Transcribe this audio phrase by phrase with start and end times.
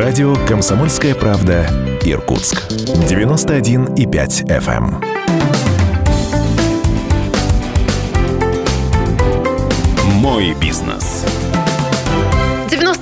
[0.00, 1.66] Радио «Комсомольская правда»
[2.06, 2.62] Иркутск.
[2.70, 5.04] 91,5 FM.
[10.14, 11.26] Мой бизнес.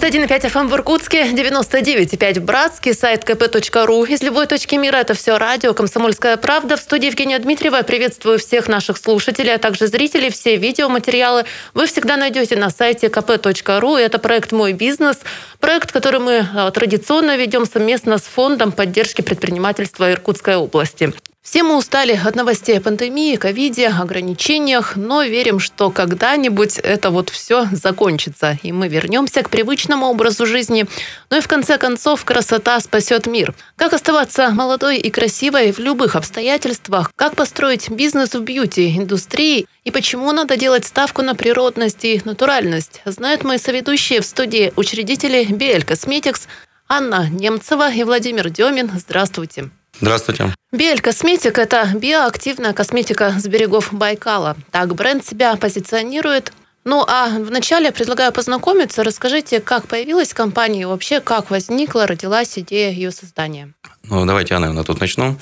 [0.08, 4.08] 91,5 FM в Иркутске, 99,5 в Братске, сайт kp.ru.
[4.08, 6.78] Из любой точки мира это все радио «Комсомольская правда».
[6.78, 7.83] В студии Евгения Дмитриева.
[7.83, 10.30] Приветствую всех наших слушателей, а также зрителей.
[10.30, 11.44] Все видеоматериалы
[11.74, 13.98] вы всегда найдете на сайте kp.ru.
[13.98, 15.19] Это проект «Мой бизнес».
[15.60, 21.12] Проект, который мы а, традиционно ведем совместно с Фондом поддержки предпринимательства Иркутской области.
[21.51, 27.30] Все мы устали от новостей о пандемии, ковиде, ограничениях, но верим, что когда-нибудь это вот
[27.30, 30.87] все закончится, и мы вернемся к привычному образу жизни.
[31.30, 33.55] Ну и в конце концов, красота спасет мир.
[33.77, 37.11] Как оставаться молодой и красивой в любых обстоятельствах?
[37.16, 39.66] Как построить бизнес в бьюти-индустрии?
[39.85, 43.01] И почему надо делать ставку на природность и натуральность?
[43.07, 46.43] Знают мои соведущие в студии учредители BL Cosmetics
[46.91, 48.91] Анна Немцева и Владимир Демин.
[48.95, 49.71] Здравствуйте.
[50.01, 50.54] Здравствуйте.
[50.73, 54.57] Бель Косметик– это биоактивная косметика с берегов Байкала.
[54.71, 56.52] Так бренд себя позиционирует.
[56.85, 59.02] Ну а вначале предлагаю познакомиться.
[59.02, 63.74] Расскажите, как появилась компания и вообще как возникла, родилась идея ее создания.
[64.04, 65.36] Ну, давайте я, наверное, тут начну.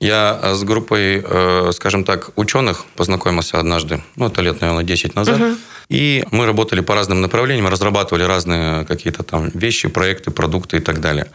[0.00, 5.40] Я с группой, э, скажем так, ученых познакомился однажды, ну, это лет, наверное, 10 назад.
[5.40, 5.56] Угу.
[5.90, 11.00] И мы работали по разным направлениям, разрабатывали разные какие-то там вещи, проекты, продукты и так
[11.00, 11.30] далее.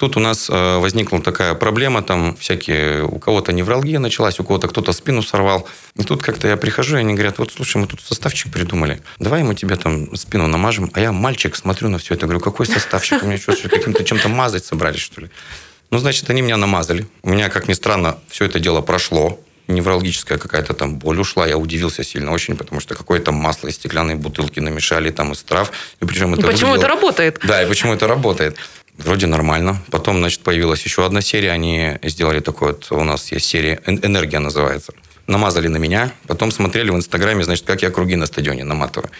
[0.00, 4.66] Тут у нас э, возникла такая проблема, там всякие, у кого-то невралгия началась, у кого-то
[4.66, 5.68] кто-то спину сорвал.
[5.94, 9.42] И тут как-то я прихожу, и они говорят, вот слушай, мы тут составчик придумали, давай
[9.42, 10.90] мы тебе там спину намажем.
[10.94, 13.22] А я мальчик, смотрю на все это, говорю, какой составчик?
[13.22, 15.30] У меня что, каким-то чем-то мазать собрались, что ли?
[15.90, 17.06] Ну, значит, они меня намазали.
[17.22, 19.38] У меня, как ни странно, все это дело прошло
[19.70, 21.46] неврологическая какая-то там боль ушла.
[21.46, 25.72] Я удивился сильно очень, потому что какое-то масло из стеклянной бутылки намешали там из трав.
[26.00, 26.76] И причем это почему выглядело...
[26.76, 27.40] это работает?
[27.44, 28.56] Да, и почему это работает.
[29.04, 29.78] Вроде нормально.
[29.90, 31.52] Потом, значит, появилась еще одна серия.
[31.52, 32.86] Они сделали такой вот...
[32.90, 34.92] У нас есть серия «Энергия» называется.
[35.26, 36.12] Намазали на меня.
[36.26, 39.10] Потом смотрели в Инстаграме, значит, как я круги на стадионе наматываю.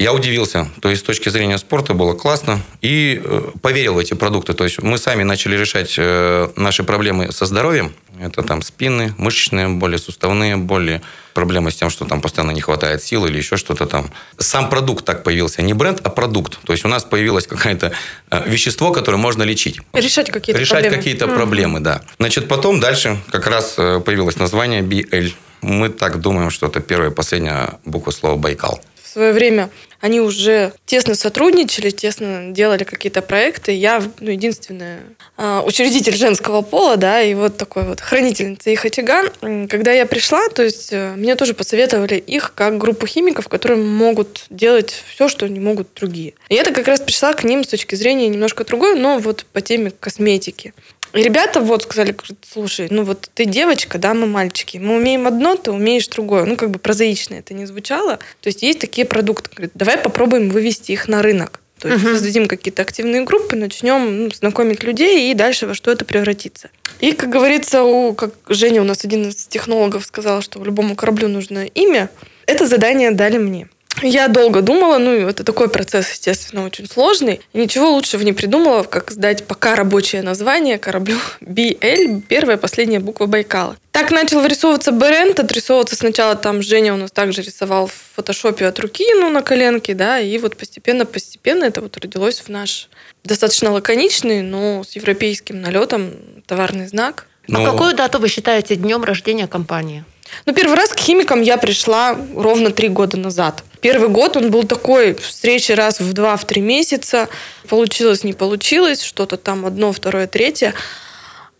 [0.00, 0.66] Я удивился.
[0.80, 2.62] То есть, с точки зрения спорта было классно.
[2.80, 4.54] И э, поверил в эти продукты.
[4.54, 7.92] То есть, мы сами начали решать э, наши проблемы со здоровьем.
[8.18, 11.02] Это там спины, мышечные боли, суставные боли,
[11.34, 14.10] проблемы с тем, что там постоянно не хватает сил или еще что-то там.
[14.38, 15.60] Сам продукт так появился.
[15.60, 16.58] Не бренд, а продукт.
[16.64, 17.92] То есть, у нас появилось какое-то
[18.30, 19.82] э, вещество, которое можно лечить.
[19.92, 20.96] Решать какие-то Решать проблемы.
[20.96, 21.34] какие-то mm.
[21.34, 22.00] проблемы, да.
[22.18, 25.34] Значит, потом дальше как раз появилось название BL.
[25.60, 30.72] Мы так думаем, что это первая и последняя буква слова Байкал свое время они уже
[30.86, 33.72] тесно сотрудничали, тесно делали какие-то проекты.
[33.72, 35.00] Я ну, единственная
[35.36, 39.24] а, учредитель женского пола, да, и вот такой вот хранительница их очага.
[39.68, 44.46] Когда я пришла, то есть э, мне тоже посоветовали их как группу химиков, которые могут
[44.48, 46.32] делать все, что не могут другие.
[46.48, 49.60] И это как раз пришла к ним с точки зрения немножко другой, но вот по
[49.60, 50.72] теме косметики.
[51.12, 52.14] И ребята вот сказали,
[52.48, 54.78] слушай, ну вот ты девочка, да, мы мальчики.
[54.78, 56.44] Мы умеем одно, ты умеешь другое.
[56.44, 58.18] Ну, как бы прозаично это не звучало.
[58.40, 59.50] То есть есть такие продукты.
[59.52, 61.60] Говорят, давай попробуем вывести их на рынок.
[61.80, 62.12] То есть uh-huh.
[62.12, 66.68] создадим какие-то активные группы, начнем ну, знакомить людей и дальше во что это превратится.
[67.00, 71.28] И, как говорится, у, как Женя у нас один из технологов сказал, что любому кораблю
[71.28, 72.10] нужно имя,
[72.44, 73.68] это задание дали мне.
[74.02, 77.40] Я долго думала, ну, это такой процесс, естественно, очень сложный.
[77.52, 83.26] И ничего лучшего не придумала, как сдать пока рабочее название кораблю BL, первая последняя буква
[83.26, 83.76] Байкала.
[83.92, 88.78] Так начал вырисовываться бренд, отрисовываться сначала там Женя у нас также рисовал в фотошопе от
[88.78, 92.88] руки, ну, на коленке, да, и вот постепенно-постепенно это вот родилось в наш
[93.24, 96.12] достаточно лаконичный, но с европейским налетом
[96.46, 97.26] товарный знак.
[97.48, 97.62] Но...
[97.62, 100.04] А какую дату вы считаете днем рождения компании?
[100.46, 103.62] Ну, первый раз к химикам я пришла ровно три года назад.
[103.80, 107.28] Первый год он был такой, встречи раз в два, в месяца.
[107.68, 110.74] Получилось, не получилось, что-то там одно, второе, третье.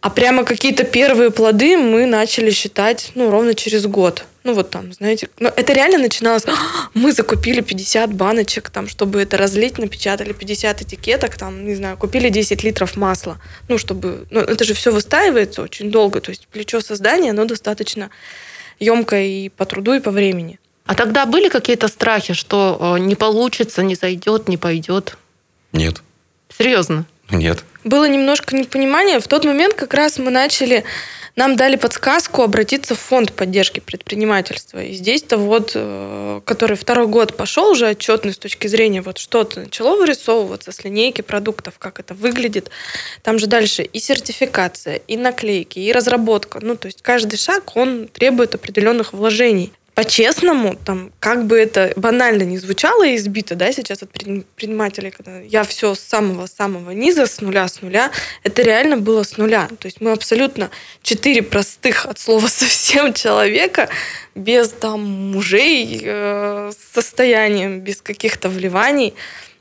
[0.01, 4.25] А прямо какие-то первые плоды мы начали считать, ну, ровно через год.
[4.45, 6.45] Ну, вот там, знаете, ну, это реально начиналось.
[6.95, 12.31] Мы закупили 50 баночек, там, чтобы это разлить, напечатали 50 этикеток, там, не знаю, купили
[12.31, 13.39] 10 литров масла.
[13.69, 14.27] Ну, чтобы...
[14.31, 16.23] Ну, это же все выстаивается очень долго.
[16.23, 18.09] То есть плечо создания, оно достаточно
[18.81, 20.59] емкое и по труду, и по времени.
[20.87, 25.17] А тогда были какие-то страхи, что э, не получится, не зайдет, не пойдет?
[25.73, 26.03] Нет.
[26.49, 27.05] Серьезно?
[27.31, 27.65] Нет.
[27.85, 29.21] Было немножко непонимания.
[29.21, 30.85] В тот момент как раз мы начали
[31.41, 34.85] нам дали подсказку обратиться в фонд поддержки предпринимательства.
[34.85, 39.61] И здесь-то вот, э, который второй год пошел уже отчетный с точки зрения вот что-то
[39.61, 42.69] начало вырисовываться с линейки продуктов, как это выглядит.
[43.23, 46.61] Там же дальше и сертификация, и наклейки, и разработка.
[46.61, 49.73] Ну, то есть каждый шаг, он требует определенных вложений.
[49.95, 55.41] По-честному, там, как бы это банально не звучало и избито, да, сейчас от предпринимателей, когда
[55.41, 58.11] я все с самого-самого низа, с нуля, с нуля,
[58.43, 59.69] это реально было с нуля.
[59.79, 60.71] То есть мы абсолютно
[61.03, 63.89] четыре простых от слова совсем человека,
[64.35, 65.01] без там
[65.33, 69.15] мужей, э, состоянием, без каких-то вливаний,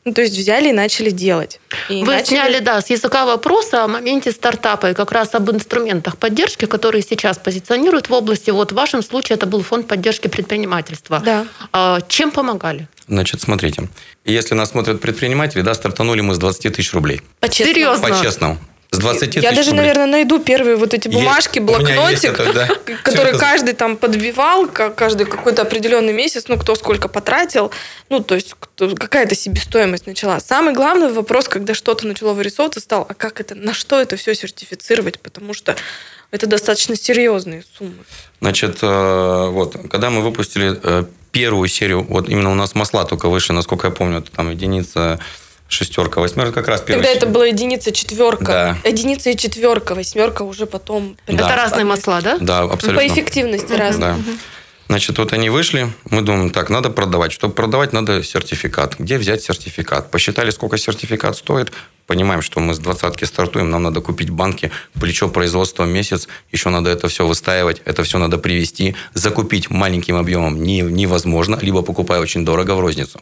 [0.09, 1.59] ну, то есть взяли и начали делать.
[1.87, 2.29] И Вы начали...
[2.29, 7.03] сняли, да, с языка вопроса о моменте стартапа и как раз об инструментах поддержки, которые
[7.03, 8.49] сейчас позиционируют в области.
[8.49, 11.21] Вот в вашем случае это был фонд поддержки предпринимательства.
[11.23, 11.45] Да.
[11.71, 12.87] А, чем помогали?
[13.07, 13.87] Значит, смотрите.
[14.25, 17.21] Если нас смотрят предприниматели, да, стартанули мы с 20 тысяч рублей.
[17.39, 17.73] По-честному.
[17.73, 18.07] Серьезно?
[18.07, 18.57] По-честному.
[18.91, 19.81] С 20 Я даже, рублей.
[19.81, 21.67] наверное, найду первые вот эти бумажки, Есть.
[21.67, 22.67] Блокнотик, это, да.
[23.03, 27.71] который это- каждый там подбивал, ка- каждый какой-то определенный месяц, ну, кто сколько потратил,
[28.09, 30.39] ну, то есть какая-то себестоимость начала.
[30.39, 34.33] Самый главный вопрос, когда что-то начало вырисовываться, стал, а как это, на что это все
[34.33, 35.75] сертифицировать, потому что
[36.31, 37.93] это достаточно серьезные суммы.
[38.41, 43.29] Значит, э, вот, когда мы выпустили э, первую серию, вот именно у нас масла только
[43.29, 45.19] вышли, насколько я помню, это там единица,
[45.69, 48.89] шестерка, восьмерка, как раз первая Когда это была единица, четверка, Да.
[48.89, 51.15] единица и четверка, восьмерка уже потом...
[51.27, 51.33] Да.
[51.33, 52.37] Это разные масла, да?
[52.39, 53.07] Да, По абсолютно.
[53.07, 54.13] эффективности разные.
[54.15, 54.31] Да.
[54.89, 57.31] Значит, вот они вышли, мы думаем, так, надо продавать.
[57.31, 58.95] Чтобы продавать, надо сертификат.
[58.97, 60.09] Где взять сертификат?
[60.09, 61.71] Посчитали, сколько сертификат стоит.
[62.07, 66.89] Понимаем, что мы с двадцатки стартуем, нам надо купить банки, плечо производства месяц, еще надо
[66.89, 68.95] это все выстаивать, это все надо привезти.
[69.13, 73.21] Закупить маленьким объемом не, невозможно, либо покупая очень дорого в розницу.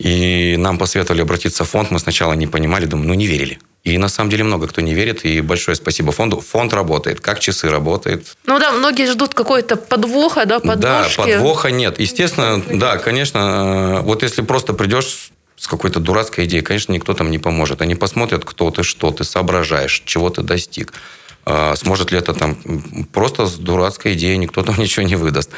[0.00, 1.90] И нам посоветовали обратиться в фонд.
[1.90, 3.58] Мы сначала не понимали, думаем, ну не верили.
[3.84, 5.26] И на самом деле много кто не верит.
[5.26, 6.40] И большое спасибо фонду.
[6.40, 8.34] Фонд работает, как часы работает.
[8.46, 11.16] Ну да, многие ждут какой-то подвоха, да, подвошки.
[11.18, 12.00] Да, подвоха нет.
[12.00, 17.30] Естественно, да, конечно, э, вот если просто придешь с какой-то дурацкой идеей, конечно, никто там
[17.30, 17.82] не поможет.
[17.82, 20.94] Они посмотрят, кто ты, что ты соображаешь, чего ты достиг.
[21.44, 22.56] А Сможет ли это там
[23.12, 25.50] просто с дурацкой идеей никто там ничего не выдаст.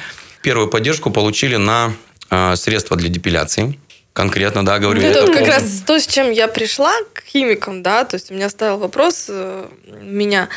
[0.42, 1.92] Первую поддержку получили на
[2.28, 3.78] э, средства для депиляции.
[4.12, 5.00] Конкретно, да, говорю.
[5.00, 8.30] Ну, я это как раз то, с чем я пришла к химикам, да, то есть
[8.30, 9.68] у меня ставил вопрос, э,
[10.02, 10.50] меня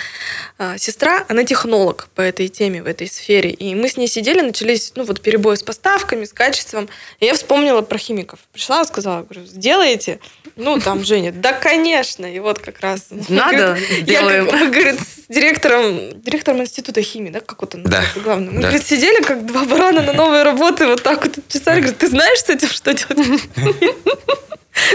[0.58, 4.42] э, сестра, она технолог по этой теме, в этой сфере, и мы с ней сидели,
[4.42, 6.90] начались, ну, вот перебои с поставками, с качеством,
[7.22, 8.40] и я вспомнила про химиков.
[8.52, 10.20] Пришла, сказала, говорю, сделаете?
[10.58, 13.08] Ну, там Женя, да, конечно, и вот как раз...
[13.30, 14.50] Надо, Я, сделаем.
[14.50, 18.48] как, говорит, с директором, директором института химии, да, как вот он Да, главный.
[18.52, 18.68] Мы, да.
[18.70, 22.40] говорит, сидели, как два барана на новые работы, вот так вот чесали, говорит, ты знаешь
[22.40, 23.42] с этим, что делать?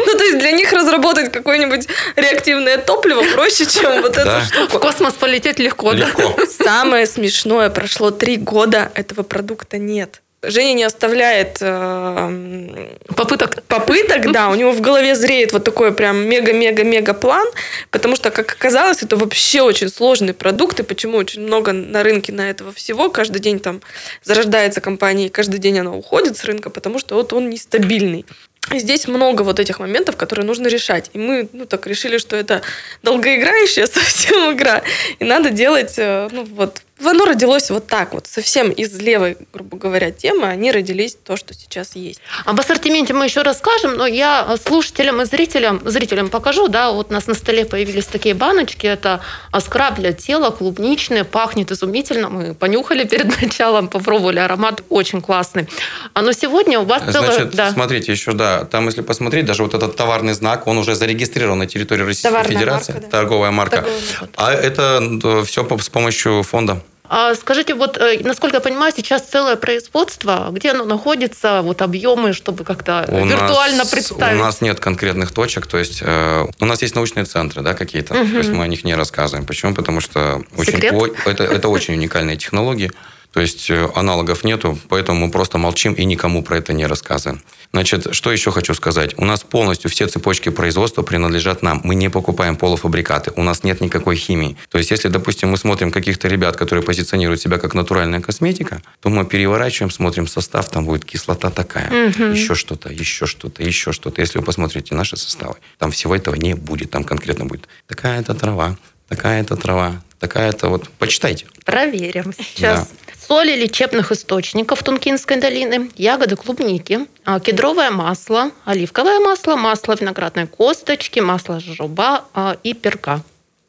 [0.07, 4.23] Ну, то есть для них разработать какое-нибудь реактивное топливо проще, чем вот Да.
[4.23, 4.79] эту В штуку.
[4.79, 6.07] космос полететь легко, да?
[6.07, 6.37] Легко.
[6.63, 10.21] Самое смешное, прошло три года, этого продукта нет.
[10.43, 13.63] Женя не оставляет э, Попыток.
[13.65, 17.47] попыток, да, у него в голове зреет вот такой прям мега-мега-мега план,
[17.91, 22.33] потому что, как оказалось, это вообще очень сложный продукт, и почему очень много на рынке
[22.33, 23.83] на этого всего, каждый день там
[24.25, 28.25] зарождается компания, и каждый день она уходит с рынка, потому что вот он нестабильный.
[28.73, 31.11] И Здесь много вот этих моментов, которые нужно решать.
[31.13, 32.63] И мы, ну, так решили, что это
[33.03, 34.83] долгоиграющая совсем игра.
[35.19, 39.77] И надо делать, э, ну, вот, оно родилось вот так вот, совсем из левой, грубо
[39.77, 42.21] говоря, темы, они родились то, что сейчас есть.
[42.45, 47.13] Об ассортименте мы еще расскажем, но я слушателям и зрителям, зрителям покажу, да, вот у
[47.13, 49.21] нас на столе появились такие баночки, это
[49.59, 55.69] скраб для тела, клубничный, пахнет изумительно, мы понюхали перед началом, попробовали, аромат очень классный.
[56.15, 57.33] А но сегодня у вас целое...
[57.33, 57.71] Значит, да.
[57.71, 61.67] смотрите, еще, да, там, если посмотреть, даже вот этот товарный знак, он уже зарегистрирован на
[61.67, 62.93] территории Российской Товарная Федерации.
[62.93, 63.11] марка, да.
[63.11, 63.77] Торговая марка.
[63.77, 64.35] Торговая марка.
[64.37, 66.83] А это все с помощью фонда.
[67.13, 72.33] А скажите, вот, э, насколько я понимаю, сейчас целое производство, где оно находится, вот объемы,
[72.33, 74.39] чтобы как-то У виртуально нас, представить?
[74.39, 78.15] У нас нет конкретных точек, то есть э, у нас есть научные центры, да, какие-то,
[78.15, 79.45] то есть мы о них не рассказываем.
[79.45, 79.75] Почему?
[79.75, 82.93] Потому что очень, о- это, это очень уникальные технологии.
[83.33, 87.43] То есть э, аналогов нету, поэтому мы просто молчим и никому про это не рассказываем.
[87.73, 89.15] Значит, что еще хочу сказать?
[89.17, 91.81] У нас полностью все цепочки производства принадлежат нам.
[91.85, 94.57] Мы не покупаем полуфабрикаты, у нас нет никакой химии.
[94.71, 99.09] То есть, если, допустим, мы смотрим каких-то ребят, которые позиционируют себя как натуральная косметика, то
[99.09, 104.21] мы переворачиваем, смотрим состав, там будет кислота такая, еще что-то, еще что-то, еще что-то.
[104.21, 106.91] Если вы посмотрите наши составы, там всего этого не будет.
[106.91, 108.77] Там конкретно будет такая-то трава,
[109.09, 110.89] такая-то трава, такая-то вот.
[110.99, 111.47] Почитайте.
[111.65, 112.91] Проверим сейчас.
[113.31, 121.21] Соли лечебных источников Тункинской долины, ягоды клубники, а, кедровое масло, оливковое масло, масло виноградной косточки,
[121.21, 123.23] масло жуба а, и перка.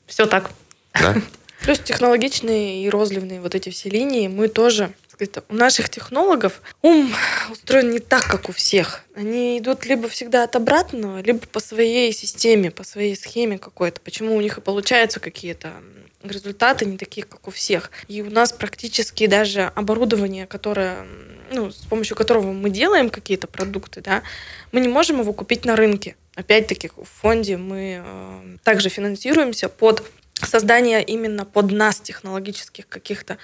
[0.07, 0.49] Все так.
[0.99, 1.13] Да?
[1.61, 7.13] Плюс технологичные и розливные вот эти все линии мы тоже это, у наших технологов ум
[7.49, 9.03] устроен не так, как у всех.
[9.15, 14.01] Они идут либо всегда от обратного, либо по своей системе, по своей схеме какой-то.
[14.01, 15.73] Почему у них и получаются какие-то
[16.23, 17.91] результаты не такие, как у всех.
[18.07, 21.05] И у нас практически даже оборудование, которое,
[21.51, 24.23] ну, с помощью которого мы делаем какие-то продукты, да,
[24.71, 26.15] мы не можем его купить на рынке.
[26.35, 33.37] Опять-таки в фонде мы э, также финансируемся под создание именно под нас технологических каких-то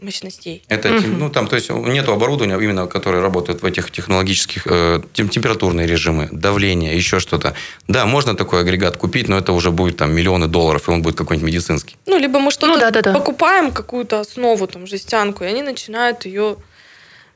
[0.00, 0.62] мощностей.
[0.68, 1.06] Это, угу.
[1.06, 6.28] ну, там, то есть нет оборудования, именно, которое работает в этих технологических, э, температурные режимы,
[6.32, 7.54] давление, еще что-то.
[7.88, 11.16] Да, можно такой агрегат купить, но это уже будет там миллионы долларов, и он будет
[11.16, 11.96] какой-нибудь медицинский.
[12.06, 13.12] Ну, либо мы что-то ну, да, да, да.
[13.12, 16.56] покупаем, какую-то основу, там, жестянку, и они начинают ее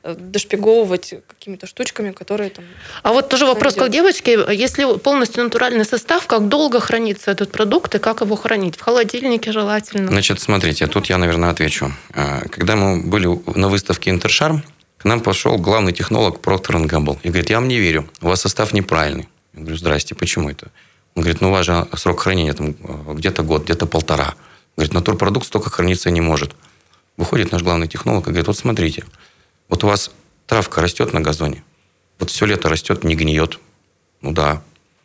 [0.03, 2.65] дошпиговывать какими-то штучками, которые там...
[3.03, 3.83] А вот тоже вопрос найдет.
[3.83, 4.53] как девочки.
[4.53, 8.75] Если полностью натуральный состав, как долго хранится этот продукт и как его хранить?
[8.75, 10.09] В холодильнике желательно?
[10.09, 11.93] Значит, смотрите, тут я, наверное, отвечу.
[12.13, 14.63] А, когда мы были на выставке «Интершарм»,
[14.97, 18.41] к нам пошел главный технолог Procter Gamble и говорит, я вам не верю, у вас
[18.41, 19.27] состав неправильный.
[19.53, 20.71] Я говорю, здрасте, почему это?
[21.15, 24.35] Он говорит, ну у вас же срок хранения там э, где-то год, где-то полтора.
[24.75, 26.55] Говорит, натурпродукт столько храниться не может.
[27.17, 29.03] Выходит наш главный технолог и говорит, вот смотрите,
[29.73, 30.11] вот у вас
[30.45, 31.63] травка растет на газоне,
[32.19, 33.57] вот все лето растет, не гниет.
[34.21, 34.61] Ну да.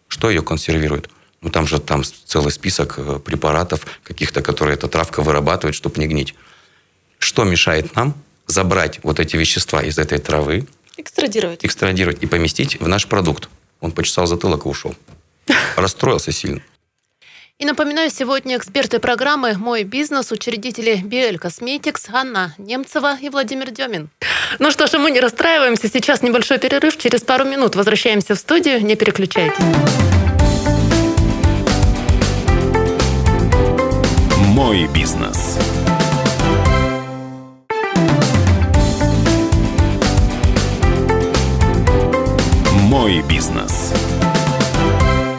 [0.09, 1.09] Что ее консервирует?
[1.41, 6.07] Ну там же там целый список э, препаратов каких-то, которые эта травка вырабатывает, чтобы не
[6.07, 6.35] гнить.
[7.19, 8.15] Что мешает нам
[8.47, 10.67] забрать вот эти вещества из этой травы,
[10.99, 13.49] экстрадировать, экстрадировать и поместить в наш продукт?
[13.81, 14.95] Он почесал затылок и ушел.
[15.77, 16.61] Расстроился сильно.
[17.59, 24.11] И напоминаю, сегодня эксперты программы «Мой бизнес», учредители BL Cosmetics Анна Немцева и Владимир Демин.
[24.61, 25.89] Ну что ж, мы не расстраиваемся.
[25.89, 26.97] Сейчас небольшой перерыв.
[26.97, 28.81] Через пару минут возвращаемся в студию.
[28.85, 29.59] Не переключайтесь.
[34.37, 35.59] «Мой бизнес».
[42.89, 43.93] «Мой бизнес».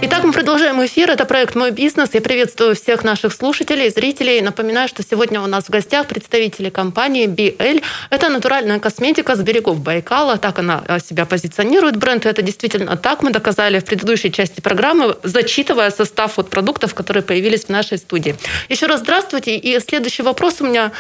[0.02, 1.12] Итак, мы продолжаем эфир.
[1.12, 2.12] Это проект «Мой бизнес».
[2.14, 4.40] Я приветствую всех наших слушателей, зрителей.
[4.40, 7.84] Напоминаю, что сегодня у нас в гостях представители компании BL.
[8.10, 10.38] Это натуральная косметика с берегов Байкала.
[10.38, 12.26] Так она э, себя позиционирует, бренд.
[12.26, 13.24] И это действительно так.
[13.24, 18.38] Мы доказали в предыдущей части программы, зачитывая состав вот продуктов, которые появились в нашей студии.
[18.70, 19.58] Еще раз здравствуйте.
[19.58, 20.94] И следующий вопрос у меня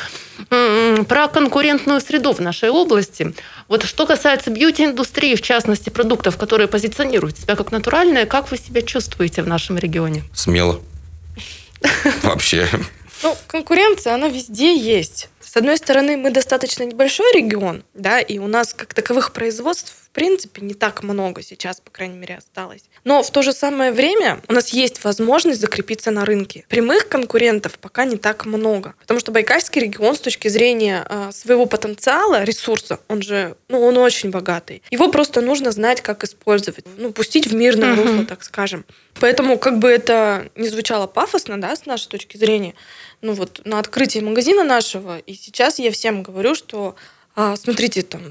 [0.47, 3.33] про конкурентную среду в нашей области.
[3.67, 8.81] Вот что касается бьюти-индустрии, в частности, продуктов, которые позиционируют себя как натуральные, как вы себя
[8.81, 10.23] чувствуете в нашем регионе?
[10.33, 10.81] Смело.
[12.23, 12.67] Вообще.
[13.23, 15.29] Ну, конкуренция, она везде есть.
[15.41, 20.15] С одной стороны, мы достаточно небольшой регион, да, и у нас как таковых производств в
[20.15, 22.83] принципе не так много сейчас, по крайней мере, осталось.
[23.03, 26.65] Но в то же самое время у нас есть возможность закрепиться на рынке.
[26.67, 31.67] Прямых конкурентов пока не так много, потому что Байкальский регион с точки зрения э, своего
[31.67, 34.81] потенциала, ресурса, он же, ну, он очень богатый.
[34.89, 38.03] Его просто нужно знать, как использовать, ну, пустить в мирное uh-huh.
[38.03, 38.85] русло, так скажем.
[39.19, 42.73] Поэтому, как бы это не звучало пафосно, да, с нашей точки зрения,
[43.21, 46.95] ну вот на открытии магазина нашего, и сейчас я всем говорю, что
[47.35, 48.21] а, смотрите, там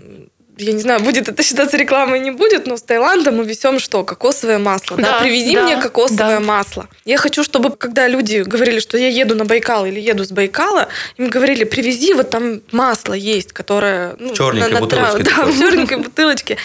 [0.59, 4.05] я не знаю, будет это считаться рекламой, не будет, но с Таиланда мы везем что?
[4.05, 4.97] Кокосовое масло.
[4.97, 5.21] Да, да?
[5.21, 6.41] Привези да, мне кокосовое да.
[6.41, 6.89] масло.
[7.05, 10.89] Я хочу, чтобы, когда люди говорили, что я еду на Байкал или еду с Байкала,
[11.17, 14.17] им говорили, привези, вот там масло есть, которое...
[14.19, 15.23] Ну, в черненькой на, на бутылочке.
[15.23, 16.57] Да, в черненькой бутылочке.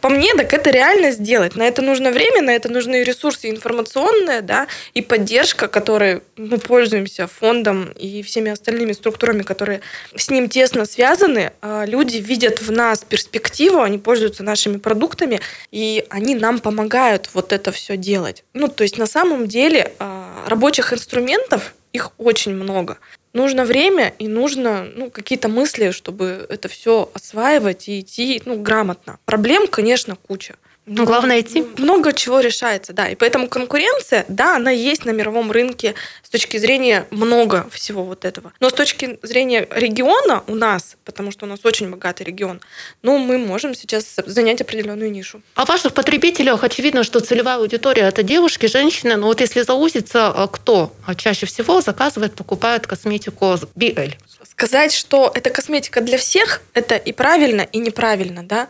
[0.00, 1.56] По мне, так это реально сделать.
[1.56, 7.26] На это нужно время, на это нужны ресурсы информационные, да, и поддержка, которой мы пользуемся
[7.26, 9.82] фондом и всеми остальными структурами, которые
[10.16, 11.52] с ним тесно связаны.
[11.60, 13.39] А люди видят в нас перспективу,
[13.82, 18.44] они пользуются нашими продуктами, и они нам помогают вот это все делать.
[18.54, 22.98] Ну, то есть на самом деле а, рабочих инструментов их очень много
[23.32, 29.18] нужно время и нужно ну, какие-то мысли, чтобы это все осваивать и идти ну, грамотно.
[29.24, 30.56] Проблем, конечно, куча.
[30.92, 31.64] Но главное идти.
[31.76, 33.08] Много чего решается, да.
[33.08, 35.94] И поэтому конкуренция, да, она есть на мировом рынке
[36.24, 38.52] с точки зрения много всего вот этого.
[38.58, 42.60] Но с точки зрения региона у нас, потому что у нас очень богатый регион,
[43.02, 45.42] ну, мы можем сейчас занять определенную нишу.
[45.54, 49.14] А ваших потребителях очевидно, что целевая аудитория это девушки, женщины.
[49.14, 53.44] Но вот если заузиться, а кто чаще всего заказывает, покупает косметику
[53.76, 54.14] BL?
[54.42, 58.66] Сказать, что это косметика для всех, это и правильно, и неправильно, да.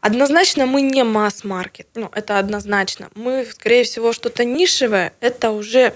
[0.00, 3.10] Однозначно мы не масс-маркет, ну, это однозначно.
[3.14, 5.94] Мы, скорее всего, что-то нишевое, это уже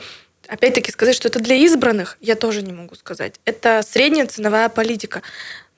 [0.49, 3.41] Опять-таки сказать, что это для избранных, я тоже не могу сказать.
[3.45, 5.23] Это средняя ценовая политика.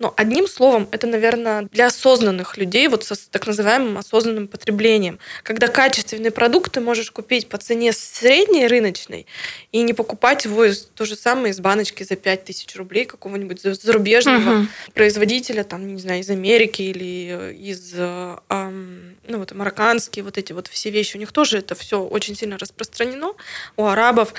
[0.05, 5.19] Но одним словом, это, наверное, для осознанных людей, вот со так называемым осознанным потреблением.
[5.43, 9.27] Когда качественный продукт ты можешь купить по цене средней рыночной
[9.73, 14.59] и не покупать его из, то же самое из баночки за 5000 рублей какого-нибудь зарубежного
[14.59, 14.67] угу.
[14.93, 20.67] производителя, там, не знаю, из Америки или из, эм, ну вот, марокканские, вот эти вот
[20.67, 21.17] все вещи.
[21.17, 23.33] У них тоже это все очень сильно распространено,
[23.79, 24.35] у арабов.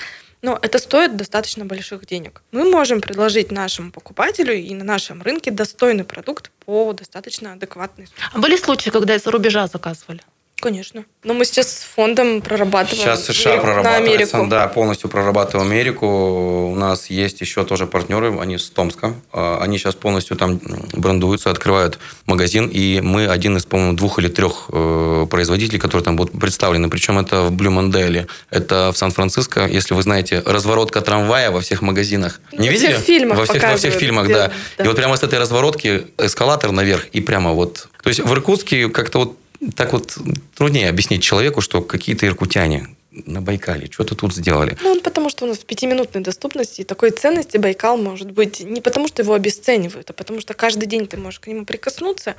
[0.46, 2.40] Но это стоит достаточно больших денег.
[2.52, 8.06] Мы можем предложить нашему покупателю и на нашем рынке достойный продукт по достаточно адекватной.
[8.32, 10.20] А были случаи, когда из-за рубежа заказывали?
[10.58, 11.04] Конечно.
[11.22, 16.06] Но мы сейчас с фондом прорабатываем Сейчас США прорабатывается, да, полностью прорабатываем Америку.
[16.72, 19.14] У нас есть еще тоже партнеры, они с Томска.
[19.32, 20.58] Они сейчас полностью там
[20.94, 26.16] брендуются, открывают магазин, и мы один из, по-моему, двух или трех э, производителей, которые там
[26.16, 26.88] будут представлены.
[26.88, 29.66] Причем это в Блюмонделе, это в Сан-Франциско.
[29.66, 32.40] Если вы знаете, разворотка трамвая во всех магазинах.
[32.52, 32.92] Не во видели?
[32.92, 34.50] Всех фильмах во всех, во всех фильмах, да.
[34.78, 34.84] да.
[34.84, 37.88] И вот прямо с этой разворотки эскалатор наверх, и прямо вот...
[38.02, 39.36] То есть в Иркутске как-то вот
[39.74, 40.18] так вот
[40.54, 44.76] труднее объяснить человеку, что какие-то иркутяне на Байкале что-то тут сделали.
[44.82, 48.80] Ну, потому что у нас в пятиминутной доступности и такой ценности Байкал может быть не
[48.80, 52.34] потому, что его обесценивают, а потому что каждый день ты можешь к нему прикоснуться,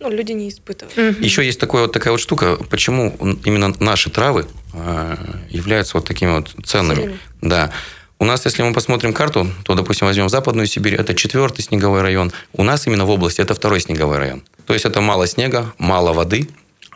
[0.00, 0.96] ну, люди не испытывают.
[0.96, 1.24] Угу.
[1.24, 5.16] Еще есть такое, вот такая вот штука, почему именно наши травы э,
[5.50, 6.96] являются вот такими вот ценными.
[6.96, 7.18] Сильными.
[7.42, 7.70] Да.
[8.18, 12.32] У нас, если мы посмотрим карту, то, допустим, возьмем Западную Сибирь, это четвертый снеговой район.
[12.52, 14.42] У нас именно в области это второй снеговой район.
[14.66, 16.48] То есть это мало снега, мало воды,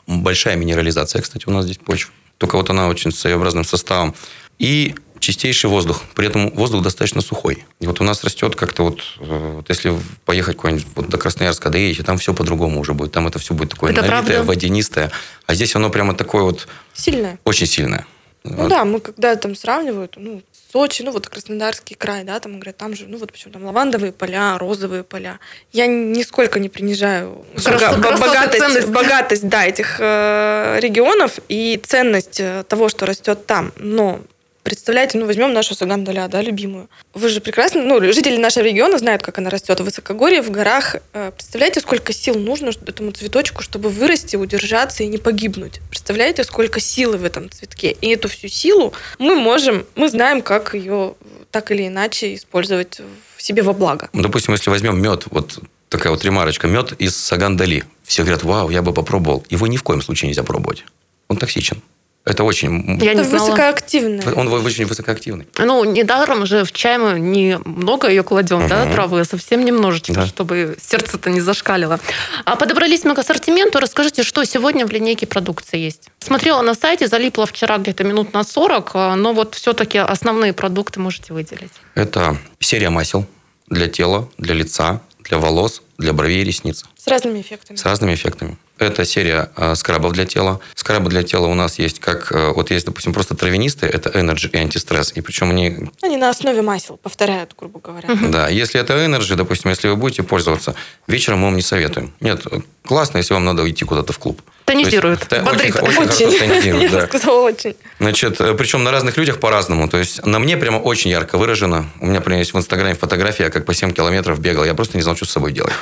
[0.09, 2.12] большая минерализация, кстати, у нас здесь почва.
[2.38, 4.15] Только вот она очень своеобразным составом.
[4.59, 6.03] И чистейший воздух.
[6.15, 7.65] При этом воздух достаточно сухой.
[7.81, 11.71] И вот у нас растет как-то вот, э, вот если поехать куда-нибудь вот до Красноярска
[11.71, 13.12] доедете, там все по-другому уже будет.
[13.12, 14.45] Там это все будет такое это налитое, правда?
[14.45, 15.11] водянистое.
[15.47, 16.69] А здесь оно прямо такое вот...
[16.95, 17.38] Сильное.
[17.45, 18.07] Очень сильное.
[18.45, 18.69] Ну вот.
[18.69, 22.95] да, мы когда там сравнивают, ну, Сочи, ну вот Краснодарский край, да, там говорят, там
[22.95, 25.39] же, ну вот почему там лавандовые поля, розовые поля.
[25.73, 28.89] Я нисколько не принижаю Красо, богатость, ценность.
[28.89, 33.73] богатость, да, этих э, регионов и ценность э, того, что растет там.
[33.77, 34.21] Но
[34.62, 36.88] Представляете, ну возьмем нашу Сагандаля, да, любимую.
[37.15, 40.97] Вы же прекрасно, ну, жители нашего региона знают, как она растет в высокогорье, в горах.
[41.15, 45.81] Э, представляете, сколько сил нужно этому цветочку, чтобы вырасти, удержаться и не погибнуть?
[45.88, 47.97] Представляете, сколько силы в этом цветке?
[48.00, 51.15] И эту всю силу мы можем, мы знаем, как ее
[51.50, 53.00] так или иначе использовать
[53.37, 54.11] в себе во благо.
[54.12, 57.85] Ну, допустим, если возьмем мед, вот такая вот ремарочка, мед из Сагандали.
[58.05, 59.45] Все говорят, вау, я бы попробовал.
[59.49, 60.85] Его ни в коем случае нельзя пробовать.
[61.29, 61.83] Он токсичен.
[62.29, 63.01] Это очень...
[63.01, 64.23] Я это не высокоактивный.
[64.35, 65.49] Он очень высокоактивный.
[65.59, 68.69] Ну, недаром же в чай мы немного ее кладем, угу.
[68.69, 70.27] да, травы, совсем немножечко, да.
[70.27, 71.99] чтобы сердце-то не зашкалило.
[72.45, 73.81] А подобрались мы к ассортименту.
[73.81, 76.11] Расскажите, что сегодня в линейке продукции есть?
[76.19, 81.01] Смотрела на сайте, залипла вчера где-то минут на 40, а, но вот все-таки основные продукты
[81.01, 81.73] можете выделить.
[81.95, 83.27] Это серия масел
[83.69, 86.85] для тела, для лица, для волос, для бровей и ресниц.
[86.97, 87.77] С разными эффектами.
[87.77, 88.57] С разными эффектами.
[88.79, 90.61] Это серия э, скрабов для тела.
[90.77, 92.31] Скрабы для тела у нас есть как...
[92.31, 95.13] Э, вот есть, допустим, просто травянистые, это Energy и антистресс.
[95.17, 95.91] И причем они...
[96.01, 98.09] Они на основе масел повторяют, грубо говоря.
[98.29, 100.77] Да, если это Energy, допустим, если вы будете пользоваться,
[101.09, 102.13] вечером мы вам не советуем.
[102.21, 102.45] Нет,
[102.87, 104.41] классно, если вам надо идти куда-то в клуб.
[104.65, 105.77] Тонизирует, есть, бодрит.
[105.77, 106.27] Очень, очень, очень.
[106.27, 107.01] хорошо тонизирует, да.
[107.01, 107.75] Я сказала очень.
[107.99, 109.89] Значит, э, причем на разных людях по-разному.
[109.89, 111.87] То есть на мне прямо очень ярко выражено.
[112.01, 114.65] У меня, например, есть в Инстаграме фотография, я как по 7 километров бегал.
[114.65, 115.73] Я просто не знал, что с собой делать.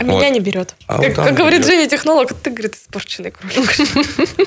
[0.00, 0.14] А вот.
[0.14, 0.74] меня не берет.
[0.86, 3.70] А как, как говорит Женя, технолог, ты, говорит, испорченный кролик.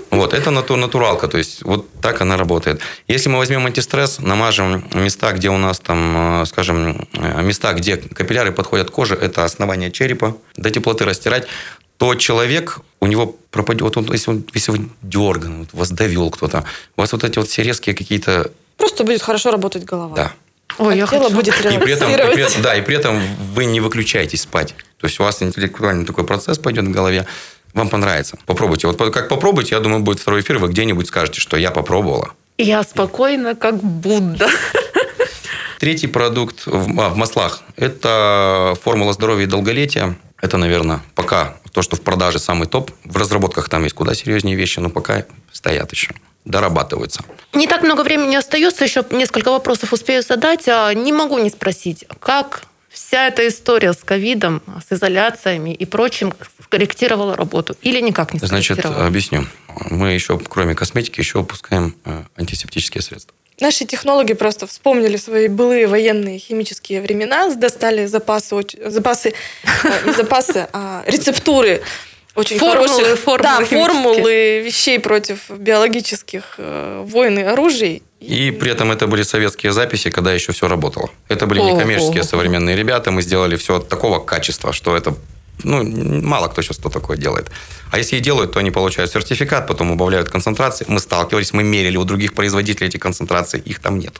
[0.09, 2.81] Вот, это натур, натуралка, то есть вот так она работает.
[3.07, 7.97] Если мы возьмем антистресс, намажем места, где у нас там, э, скажем, э, места, где
[7.97, 11.47] капилляры подходят к коже, это основание черепа, до теплоты растирать,
[11.97, 16.31] то человек, у него пропадет, вот он, если, он, если он дерган, вот вас довел
[16.31, 16.65] кто-то,
[16.97, 18.51] у вас вот эти вот все резкие какие-то...
[18.77, 20.15] Просто будет хорошо работать голова.
[20.15, 20.33] Да.
[20.77, 23.19] Ой, я тело будет и при, этом, и при этом, Да, и при этом
[23.53, 24.75] вы не выключаетесь спать.
[24.99, 27.27] То есть у вас интеллектуальный такой процесс пойдет в голове.
[27.73, 28.37] Вам понравится.
[28.45, 28.87] Попробуйте.
[28.87, 32.31] Вот как попробуйте, я думаю, будет второй эфир, вы где-нибудь скажете, что я попробовала.
[32.57, 34.47] Я спокойно, как Будда.
[35.79, 40.15] Третий продукт в, а, в маслах– это формула здоровья и долголетия.
[40.39, 42.91] Это, наверное, пока то, что в продаже самый топ.
[43.03, 46.13] В разработках там есть куда серьезнее вещи, но пока стоят еще
[46.45, 47.23] дорабатываются.
[47.53, 50.67] Не так много времени остается, еще несколько вопросов успею задать.
[50.67, 56.33] А не могу не спросить, как вся эта история с ковидом, с изоляциями и прочим
[56.63, 59.47] скорректировала работу или никак не Значит, объясню.
[59.89, 63.33] Мы еще, кроме косметики, еще выпускаем э, антисептические средства.
[63.59, 70.67] Наши технологи просто вспомнили свои былые военные химические времена, достали запасы, запасы, э, не запасы,
[70.73, 71.81] а рецептуры
[72.35, 78.01] очень Формулы, хороших формулы да, формулы вещей против биологических э, войн и оружий.
[78.19, 81.09] И при этом это были советские записи, когда еще все работало.
[81.27, 83.11] Это были некоммерческие современные ребята.
[83.11, 85.13] Мы сделали все такого качества, что это
[85.63, 85.83] ну,
[86.21, 87.51] мало кто сейчас что такое делает.
[87.91, 90.85] А если и делают, то они получают сертификат, потом убавляют концентрации.
[90.87, 94.13] Мы сталкивались, мы мерили у других производителей эти концентрации, их там нет.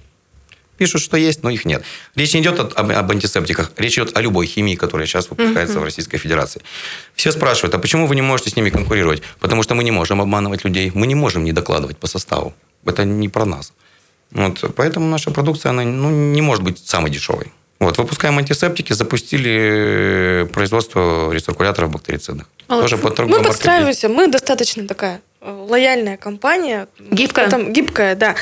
[0.78, 1.84] Пишут, что есть, но их нет.
[2.16, 5.80] Речь не идет от- об, об антисептиках, речь идет о любой химии, которая сейчас выпускается
[5.80, 6.62] в Российской Федерации.
[7.16, 9.22] Все спрашивают, а почему вы не можете с ними конкурировать?
[9.40, 12.54] Потому что мы не можем обманывать людей, мы не можем не докладывать по составу.
[12.86, 13.72] Это не про нас.
[14.32, 17.52] Вот, поэтому наша продукция она, ну, не может быть самой дешевой.
[17.80, 22.48] Вот, выпускаем антисептики, запустили производство рециркуляторов бактерицидных.
[22.68, 22.90] Молодцы.
[22.90, 26.88] Тоже по Мы торговым подстраиваемся, мы достаточно такая э, лояльная компания.
[27.00, 27.46] Гибкая?
[27.46, 28.36] Потом- гибкая, да.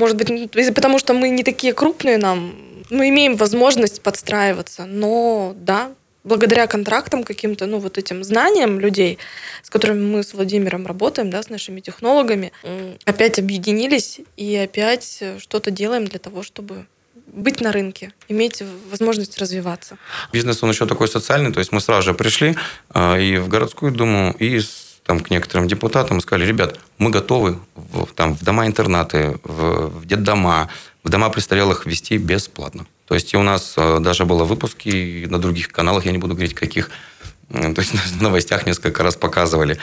[0.00, 2.54] Может быть, потому что мы не такие крупные, нам
[2.88, 4.86] мы имеем возможность подстраиваться.
[4.86, 5.92] Но да,
[6.24, 9.18] благодаря контрактам каким-то, ну вот этим знаниям людей,
[9.62, 12.50] с которыми мы с Владимиром работаем, да, с нашими технологами,
[13.04, 16.86] опять объединились и опять э, что-то делаем для того, чтобы
[17.26, 19.98] быть на рынке, иметь возможность развиваться.
[20.32, 22.56] Бизнес, он еще такой социальный, то есть мы сразу же пришли
[22.94, 24.60] э, и в городскую думу, и
[25.04, 30.06] там, к некоторым депутатам и сказали, ребят, мы готовы в, там, в дома-интернаты, в, в
[30.06, 30.68] детдома,
[31.02, 32.86] в дома престарелых вести бесплатно.
[33.06, 36.34] То есть и у нас э, даже было выпуски на других каналах, я не буду
[36.34, 36.90] говорить каких,
[37.48, 39.78] э, то есть в новостях несколько раз показывали.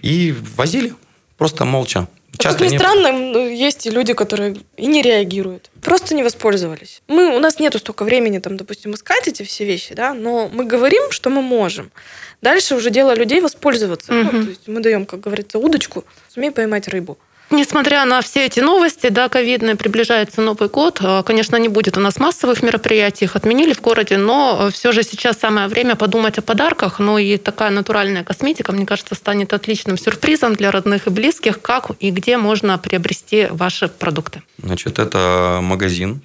[0.00, 0.94] И возили,
[1.40, 2.06] просто молча.
[2.38, 5.70] А как ни не- странно, ну, есть и люди, которые и не реагируют.
[5.82, 7.02] Просто не воспользовались.
[7.08, 10.64] Мы, у нас нету столько времени, там, допустим, искать эти все вещи, да, но мы
[10.64, 11.90] говорим, что мы можем.
[12.42, 14.12] Дальше уже дело людей воспользоваться.
[14.12, 14.42] Ну, Мгм.
[14.44, 17.16] то есть мы даем, как говорится, удочку, сумей поймать рыбу.
[17.50, 20.98] Несмотря на все эти новости, да, ковидные, приближается Новый год.
[21.00, 25.02] Э, Конечно, не будет у нас массовых мероприятий, их отменили в городе, но все же
[25.02, 27.00] сейчас самое время подумать о подарках.
[27.00, 31.90] Ну и такая натуральная косметика, мне кажется, станет отличным сюрпризом для родных и близких, как
[31.98, 34.42] и где можно приобрести ваши продукты.
[34.62, 36.22] Значит, это магазин,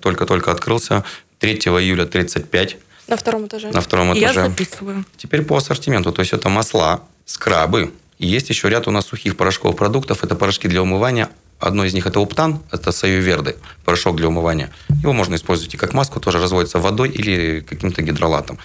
[0.00, 1.02] только-только открылся,
[1.40, 2.76] 3 июля 35
[3.08, 3.70] На втором этаже.
[3.72, 4.48] на втором Я этаже.
[4.48, 5.04] записываю.
[5.16, 6.12] Теперь по ассортименту.
[6.12, 7.92] То есть это масла, скрабы.
[8.18, 10.24] И есть еще ряд у нас сухих порошковых продуктов.
[10.24, 11.28] Это порошки для умывания.
[11.58, 14.70] Одно из них это Уптан, это Саюверды, порошок для умывания.
[15.02, 18.58] Его можно использовать и как маску, тоже разводится водой или каким-то гидролатом.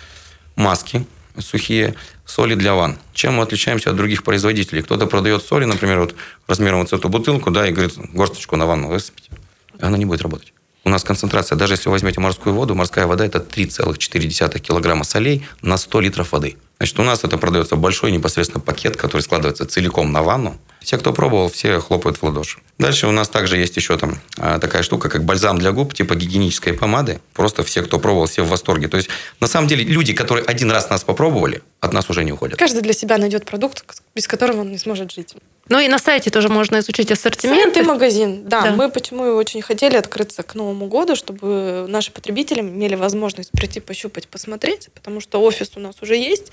[0.56, 1.06] Маски
[1.40, 2.98] сухие, соли для ванн.
[3.14, 4.84] Чем мы отличаемся от других производителей?
[4.84, 6.16] Кто-то продает соли, например, вот
[6.48, 9.32] размером вот эту бутылку, да, и говорит, горсточку на ванну высыпите.
[9.80, 10.54] Она не будет работать.
[10.86, 15.48] У нас концентрация, даже если вы возьмете морскую воду, морская вода это 3,4 килограмма солей
[15.62, 16.58] на 100 литров воды.
[16.78, 20.58] Значит, у нас это продается большой непосредственно пакет, который складывается целиком на ванну.
[20.82, 22.60] Все, кто пробовал, все хлопают в ладоши.
[22.78, 26.16] Дальше у нас также есть еще там а, такая штука, как бальзам для губ, типа
[26.16, 27.22] гигиенической помады.
[27.32, 28.90] Просто все, кто пробовал, все в восторге.
[28.90, 29.08] То есть,
[29.40, 32.60] на самом деле, люди, которые один раз нас попробовали, от нас уже не уходят.
[32.60, 35.36] Каждый для себя найдет продукт, без которого он не сможет жить.
[35.70, 37.78] Ну и на сайте тоже можно изучить Сайт ассортимент.
[37.78, 38.48] и магазин.
[38.48, 38.72] Да, Да.
[38.72, 43.80] мы почему и очень хотели открыться к Новому году, чтобы наши потребители имели возможность прийти,
[43.80, 46.52] пощупать, посмотреть, потому что офис у нас уже есть,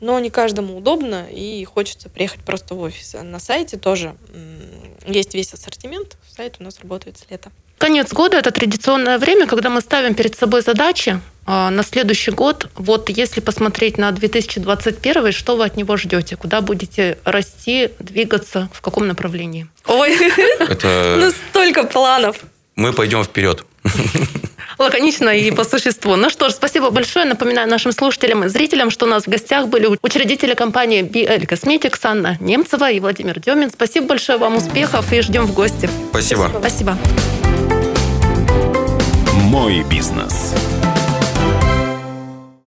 [0.00, 3.14] но не каждому удобно, и хочется приехать просто в офис.
[3.14, 4.14] А на сайте тоже
[5.06, 6.16] есть весь ассортимент.
[6.36, 7.50] Сайт у нас работает с лета.
[7.84, 12.66] Конец года– это традиционное время, когда мы ставим перед собой задачи а, на следующий год.
[12.76, 16.36] Вот если посмотреть на 2021, что вы от него ждете?
[16.36, 19.66] Куда будете расти, двигаться, в каком направлении?
[19.86, 20.16] Ой,
[21.18, 22.38] ну столько планов.
[22.74, 23.66] мы пойдем вперед.
[24.78, 26.16] Лаконично и по существу.
[26.16, 27.26] Ну что ж, спасибо большое.
[27.26, 32.00] Напоминаю нашим слушателям и зрителям, что у нас в гостях были учредители компании BL Cosmetics
[32.04, 33.70] Анна Немцева и Владимир Демин.
[33.70, 35.90] Спасибо большое вам, успехов и ждем в гости.
[36.08, 36.50] Спасибо.
[36.58, 36.96] Спасибо.
[39.54, 40.52] Мой бизнес.